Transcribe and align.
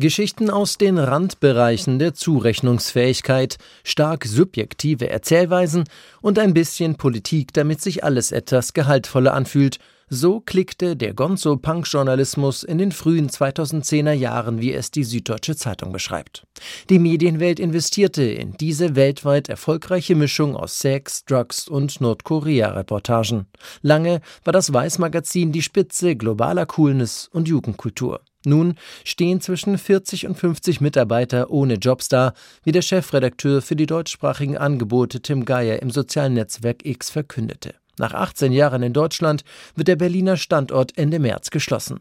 Geschichten 0.00 0.50
aus 0.50 0.78
den 0.78 0.98
Randbereichen 0.98 2.00
der 2.00 2.14
Zurechnungsfähigkeit, 2.14 3.58
stark 3.84 4.24
subjektive 4.24 5.08
Erzählweisen 5.08 5.84
und 6.20 6.38
ein 6.38 6.54
bisschen 6.54 6.96
Politik, 6.96 7.52
damit 7.52 7.80
sich 7.80 8.02
alles 8.02 8.32
etwas 8.32 8.72
gehaltvoller 8.72 9.34
anfühlt 9.34 9.78
so 10.12 10.40
klickte 10.40 10.96
der 10.96 11.14
Gonzo-Punk-Journalismus 11.14 12.64
in 12.64 12.78
den 12.78 12.90
frühen 12.90 13.30
2010er 13.30 14.12
Jahren, 14.12 14.60
wie 14.60 14.72
es 14.72 14.90
die 14.90 15.04
Süddeutsche 15.04 15.54
Zeitung 15.54 15.92
beschreibt. 15.92 16.48
Die 16.90 16.98
Medienwelt 16.98 17.60
investierte 17.60 18.24
in 18.24 18.54
diese 18.54 18.96
weltweit 18.96 19.48
erfolgreiche 19.48 20.16
Mischung 20.16 20.56
aus 20.56 20.80
Sex, 20.80 21.24
Drugs 21.26 21.68
und 21.68 22.00
Nordkorea-Reportagen. 22.00 23.46
Lange 23.82 24.20
war 24.42 24.52
das 24.52 24.72
Weiß-Magazin 24.72 25.52
die 25.52 25.62
Spitze 25.62 26.16
globaler 26.16 26.66
Coolness 26.66 27.28
und 27.32 27.46
Jugendkultur. 27.46 28.20
Nun 28.44 28.74
stehen 29.04 29.40
zwischen 29.40 29.76
40 29.76 30.26
und 30.26 30.36
50 30.36 30.80
Mitarbeiter 30.80 31.50
ohne 31.50 31.74
Jobs 31.74 32.08
da, 32.08 32.32
wie 32.62 32.72
der 32.72 32.82
Chefredakteur 32.82 33.60
für 33.60 33.76
die 33.76 33.86
deutschsprachigen 33.86 34.56
Angebote 34.56 35.20
Tim 35.20 35.44
Geier 35.44 35.82
im 35.82 35.90
sozialen 35.90 36.34
Netzwerk 36.34 36.84
X 36.84 37.10
verkündete. 37.10 37.74
Nach 37.98 38.14
18 38.14 38.52
Jahren 38.52 38.82
in 38.82 38.94
Deutschland 38.94 39.44
wird 39.74 39.88
der 39.88 39.96
Berliner 39.96 40.38
Standort 40.38 40.96
Ende 40.96 41.18
März 41.18 41.50
geschlossen. 41.50 42.00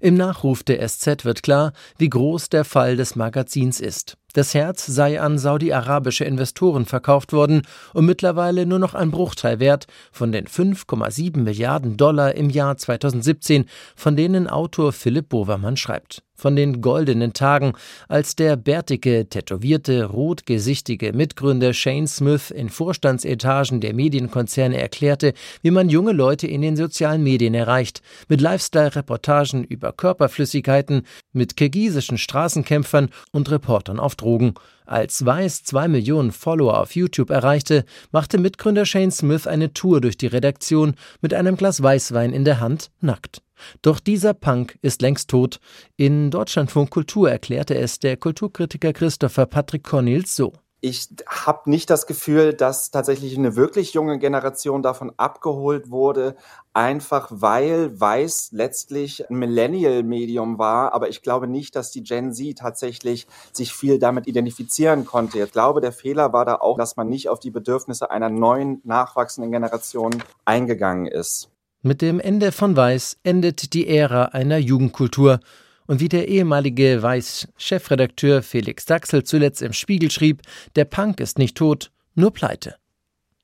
Im 0.00 0.14
Nachruf 0.14 0.62
der 0.62 0.86
SZ 0.86 1.24
wird 1.24 1.42
klar, 1.42 1.72
wie 1.96 2.10
groß 2.10 2.48
der 2.48 2.64
Fall 2.64 2.96
des 2.96 3.16
Magazins 3.16 3.80
ist. 3.80 4.18
Das 4.36 4.52
Herz 4.52 4.84
sei 4.84 5.18
an 5.18 5.38
saudi-arabische 5.38 6.26
Investoren 6.26 6.84
verkauft 6.84 7.32
worden 7.32 7.62
und 7.94 8.04
mittlerweile 8.04 8.66
nur 8.66 8.78
noch 8.78 8.92
ein 8.92 9.10
Bruchteil 9.10 9.60
wert 9.60 9.86
von 10.12 10.30
den 10.30 10.44
5,7 10.46 11.38
Milliarden 11.38 11.96
Dollar 11.96 12.34
im 12.34 12.50
Jahr 12.50 12.76
2017, 12.76 13.64
von 13.94 14.14
denen 14.14 14.46
Autor 14.46 14.92
Philipp 14.92 15.30
Bovermann 15.30 15.78
schreibt 15.78 16.25
von 16.36 16.54
den 16.54 16.80
goldenen 16.80 17.32
Tagen, 17.32 17.72
als 18.08 18.36
der 18.36 18.56
bärtige, 18.56 19.28
tätowierte, 19.28 20.04
rotgesichtige 20.04 21.12
Mitgründer 21.12 21.72
Shane 21.72 22.06
Smith 22.06 22.50
in 22.50 22.68
Vorstandsetagen 22.68 23.80
der 23.80 23.94
Medienkonzerne 23.94 24.78
erklärte, 24.80 25.32
wie 25.62 25.70
man 25.70 25.88
junge 25.88 26.12
Leute 26.12 26.46
in 26.46 26.62
den 26.62 26.76
sozialen 26.76 27.22
Medien 27.22 27.54
erreicht, 27.54 28.02
mit 28.28 28.40
Lifestyle-Reportagen 28.40 29.64
über 29.64 29.92
Körperflüssigkeiten, 29.92 31.02
mit 31.32 31.56
kirgisischen 31.56 32.18
Straßenkämpfern 32.18 33.10
und 33.32 33.50
Reportern 33.50 33.98
auf 33.98 34.14
Drogen. 34.14 34.54
Als 34.86 35.26
Weiß 35.26 35.64
zwei 35.64 35.88
Millionen 35.88 36.30
Follower 36.30 36.80
auf 36.80 36.94
YouTube 36.94 37.30
erreichte, 37.30 37.84
machte 38.12 38.38
Mitgründer 38.38 38.86
Shane 38.86 39.10
Smith 39.10 39.46
eine 39.48 39.72
Tour 39.72 40.00
durch 40.00 40.16
die 40.16 40.28
Redaktion 40.28 40.94
mit 41.20 41.34
einem 41.34 41.56
Glas 41.56 41.82
Weißwein 41.82 42.32
in 42.32 42.44
der 42.44 42.60
Hand, 42.60 42.90
nackt. 43.00 43.42
Doch 43.82 44.00
dieser 44.00 44.34
Punk 44.34 44.78
ist 44.82 45.02
längst 45.02 45.30
tot. 45.30 45.60
In 45.96 46.30
Deutschlandfunk 46.30 46.90
Kultur 46.90 47.30
erklärte 47.30 47.76
es 47.76 47.98
der 47.98 48.16
Kulturkritiker 48.16 48.92
Christopher 48.92 49.46
Patrick 49.46 49.84
Cornels 49.84 50.36
so. 50.36 50.52
Ich 50.82 51.08
habe 51.26 51.70
nicht 51.70 51.88
das 51.88 52.06
Gefühl, 52.06 52.52
dass 52.52 52.90
tatsächlich 52.90 53.36
eine 53.36 53.56
wirklich 53.56 53.94
junge 53.94 54.18
Generation 54.18 54.82
davon 54.82 55.10
abgeholt 55.16 55.90
wurde, 55.90 56.36
einfach 56.74 57.28
weil 57.30 57.98
Weiß 57.98 58.50
letztlich 58.52 59.28
ein 59.28 59.36
Millennial-Medium 59.36 60.58
war. 60.58 60.92
Aber 60.92 61.08
ich 61.08 61.22
glaube 61.22 61.48
nicht, 61.48 61.74
dass 61.74 61.90
die 61.90 62.02
Gen 62.02 62.32
Z 62.32 62.58
tatsächlich 62.58 63.26
sich 63.52 63.72
viel 63.72 63.98
damit 63.98 64.26
identifizieren 64.26 65.06
konnte. 65.06 65.42
Ich 65.42 65.50
glaube, 65.50 65.80
der 65.80 65.92
Fehler 65.92 66.32
war 66.34 66.44
da 66.44 66.56
auch, 66.56 66.76
dass 66.76 66.96
man 66.96 67.08
nicht 67.08 67.30
auf 67.30 67.40
die 67.40 67.50
Bedürfnisse 67.50 68.10
einer 68.10 68.28
neuen, 68.28 68.82
nachwachsenden 68.84 69.50
Generation 69.50 70.22
eingegangen 70.44 71.06
ist. 71.06 71.50
Mit 71.86 72.02
dem 72.02 72.18
Ende 72.18 72.50
von 72.50 72.74
Weiß 72.74 73.16
endet 73.22 73.72
die 73.72 73.86
Ära 73.86 74.24
einer 74.24 74.58
Jugendkultur. 74.58 75.38
Und 75.86 76.00
wie 76.00 76.08
der 76.08 76.26
ehemalige 76.26 77.00
Weiß-Chefredakteur 77.00 78.42
Felix 78.42 78.86
Daxel 78.86 79.22
zuletzt 79.22 79.62
im 79.62 79.72
Spiegel 79.72 80.10
schrieb, 80.10 80.42
der 80.74 80.84
Punk 80.84 81.20
ist 81.20 81.38
nicht 81.38 81.56
tot, 81.56 81.92
nur 82.16 82.32
pleite. 82.32 82.74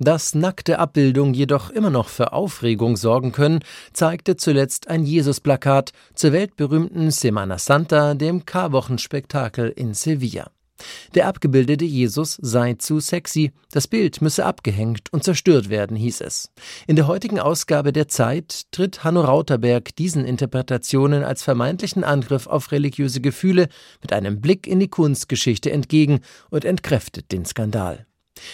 Dass 0.00 0.34
nackte 0.34 0.80
Abbildungen 0.80 1.32
jedoch 1.32 1.70
immer 1.70 1.90
noch 1.90 2.08
für 2.08 2.32
Aufregung 2.32 2.96
sorgen 2.96 3.30
können, 3.30 3.60
zeigte 3.92 4.36
zuletzt 4.36 4.88
ein 4.88 5.04
Jesus-Plakat 5.04 5.92
zur 6.14 6.32
weltberühmten 6.32 7.12
Semana 7.12 7.58
Santa, 7.58 8.14
dem 8.14 8.44
Karwochenspektakel 8.44 9.68
in 9.68 9.94
Sevilla. 9.94 10.50
Der 11.14 11.28
abgebildete 11.28 11.84
Jesus 11.84 12.38
sei 12.40 12.74
zu 12.74 13.00
sexy, 13.00 13.52
das 13.70 13.88
Bild 13.88 14.22
müsse 14.22 14.44
abgehängt 14.44 15.12
und 15.12 15.24
zerstört 15.24 15.68
werden, 15.70 15.96
hieß 15.96 16.20
es. 16.20 16.50
In 16.86 16.96
der 16.96 17.06
heutigen 17.06 17.40
Ausgabe 17.40 17.92
der 17.92 18.08
Zeit 18.08 18.62
tritt 18.70 19.04
Hanno 19.04 19.22
Rauterberg 19.22 19.94
diesen 19.96 20.24
Interpretationen 20.24 21.24
als 21.24 21.42
vermeintlichen 21.42 22.04
Angriff 22.04 22.46
auf 22.46 22.72
religiöse 22.72 23.20
Gefühle 23.20 23.68
mit 24.02 24.12
einem 24.12 24.40
Blick 24.40 24.66
in 24.66 24.80
die 24.80 24.88
Kunstgeschichte 24.88 25.70
entgegen 25.70 26.20
und 26.50 26.64
entkräftet 26.64 27.32
den 27.32 27.44
Skandal. 27.44 28.06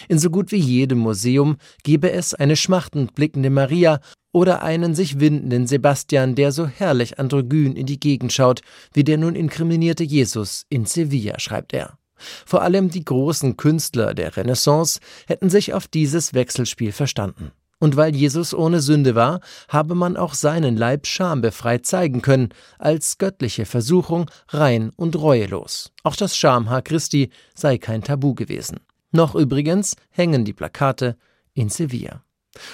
In 0.07 0.19
so 0.19 0.29
gut 0.29 0.51
wie 0.51 0.57
jedem 0.57 0.99
Museum 0.99 1.57
gebe 1.83 2.11
es 2.11 2.33
eine 2.33 2.55
schmachtend 2.55 3.15
blickende 3.15 3.49
Maria 3.49 3.99
oder 4.31 4.63
einen 4.63 4.95
sich 4.95 5.19
windenden 5.19 5.67
Sebastian, 5.67 6.35
der 6.35 6.51
so 6.51 6.65
herrlich 6.67 7.19
androgyn 7.19 7.75
in 7.75 7.85
die 7.85 7.99
Gegend 7.99 8.31
schaut, 8.31 8.61
wie 8.93 9.03
der 9.03 9.17
nun 9.17 9.35
inkriminierte 9.35 10.03
Jesus 10.03 10.65
in 10.69 10.85
Sevilla, 10.85 11.39
schreibt 11.39 11.73
er. 11.73 11.97
Vor 12.45 12.61
allem 12.61 12.89
die 12.89 13.05
großen 13.05 13.57
Künstler 13.57 14.13
der 14.13 14.35
Renaissance 14.37 14.99
hätten 15.27 15.49
sich 15.49 15.73
auf 15.73 15.87
dieses 15.87 16.33
Wechselspiel 16.33 16.91
verstanden. 16.91 17.51
Und 17.81 17.95
weil 17.95 18.15
Jesus 18.15 18.53
ohne 18.53 18.79
Sünde 18.79 19.15
war, 19.15 19.41
habe 19.67 19.95
man 19.95 20.15
auch 20.15 20.35
seinen 20.35 20.77
Leib 20.77 21.07
schambefreit 21.07 21.83
zeigen 21.87 22.21
können, 22.21 22.49
als 22.77 23.17
göttliche 23.17 23.65
Versuchung 23.65 24.29
rein 24.49 24.91
und 24.95 25.15
reuelos. 25.15 25.91
Auch 26.03 26.15
das 26.15 26.37
Schamhaar 26.37 26.83
Christi 26.83 27.31
sei 27.55 27.79
kein 27.79 28.03
Tabu 28.03 28.35
gewesen. 28.35 28.81
Noch 29.11 29.33
übrigens 29.33 29.95
hängen 30.11 30.45
die 30.45 30.53
Plakate 30.53 31.17
in 31.55 31.69
Sevilla. 31.69 32.23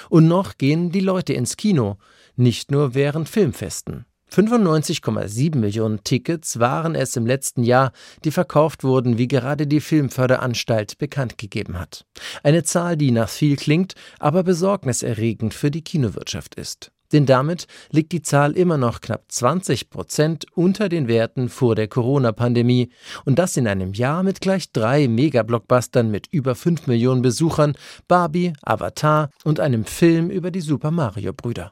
Und 0.09 0.27
noch 0.27 0.57
gehen 0.57 0.91
die 0.91 0.99
Leute 0.99 1.31
ins 1.31 1.55
Kino, 1.55 1.97
nicht 2.35 2.69
nur 2.71 2.93
während 2.93 3.29
Filmfesten. 3.29 4.06
95,7 4.31 5.55
Millionen 5.57 6.03
Tickets 6.03 6.59
waren 6.59 6.95
es 6.95 7.15
im 7.15 7.25
letzten 7.25 7.63
Jahr, 7.63 7.91
die 8.23 8.31
verkauft 8.31 8.83
wurden, 8.83 9.17
wie 9.17 9.27
gerade 9.27 9.67
die 9.67 9.79
Filmförderanstalt 9.81 10.97
bekannt 10.97 11.37
gegeben 11.37 11.79
hat. 11.79 12.05
Eine 12.43 12.63
Zahl, 12.63 12.97
die 12.97 13.11
nach 13.11 13.29
viel 13.29 13.55
klingt, 13.55 13.95
aber 14.19 14.43
besorgniserregend 14.43 15.53
für 15.53 15.71
die 15.71 15.83
Kinowirtschaft 15.83 16.55
ist. 16.55 16.91
Denn 17.13 17.25
damit 17.25 17.67
liegt 17.89 18.11
die 18.11 18.21
Zahl 18.21 18.53
immer 18.53 18.77
noch 18.77 19.01
knapp 19.01 19.23
20 19.29 19.89
Prozent 19.89 20.45
unter 20.53 20.89
den 20.89 21.07
Werten 21.07 21.49
vor 21.49 21.75
der 21.75 21.87
Corona-Pandemie. 21.87 22.89
Und 23.25 23.39
das 23.39 23.55
in 23.55 23.67
einem 23.67 23.93
Jahr 23.93 24.23
mit 24.23 24.41
gleich 24.41 24.71
drei 24.71 25.07
Megablockbustern 25.07 26.11
mit 26.11 26.27
über 26.31 26.55
5 26.55 26.87
Millionen 26.87 27.21
Besuchern, 27.21 27.75
Barbie, 28.07 28.53
Avatar 28.61 29.29
und 29.43 29.59
einem 29.59 29.85
Film 29.85 30.29
über 30.29 30.51
die 30.51 30.61
Super 30.61 30.91
Mario-Brüder. 30.91 31.71